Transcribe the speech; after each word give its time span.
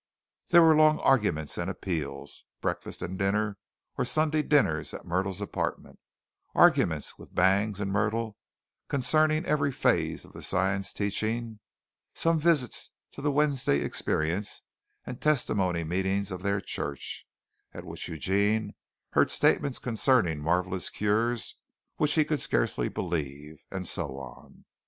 There 0.47 0.63
were 0.63 0.75
long 0.75 0.97
arguments 0.97 1.59
and 1.59 1.69
appeals, 1.69 2.43
breakfast 2.59 3.03
and 3.03 3.19
dinner, 3.19 3.59
or 3.99 4.03
Sunday 4.03 4.41
dinners 4.41 4.95
at 4.95 5.05
Myrtle's 5.05 5.41
apartment, 5.41 5.99
arguments 6.55 7.19
with 7.19 7.35
Bangs 7.35 7.79
and 7.79 7.91
Myrtle 7.91 8.35
concerning 8.89 9.45
every 9.45 9.71
phase 9.71 10.25
of 10.25 10.33
the 10.33 10.41
Science 10.41 10.91
teaching, 10.91 11.59
some 12.15 12.39
visits 12.39 12.89
to 13.11 13.21
the 13.21 13.31
Wednesday 13.31 13.81
experience 13.81 14.63
and 15.05 15.21
testimony 15.21 15.83
meetings 15.83 16.31
of 16.31 16.41
their 16.41 16.61
church, 16.61 17.27
at 17.71 17.85
which 17.85 18.07
Eugene 18.07 18.73
heard 19.11 19.29
statements 19.29 19.77
concerning 19.77 20.39
marvelous 20.41 20.89
cures 20.89 21.57
which 21.97 22.15
he 22.15 22.25
could 22.25 22.39
scarcely 22.39 22.89
believe, 22.89 23.57
and 23.69 23.87
so 23.87 24.17
on. 24.17 24.65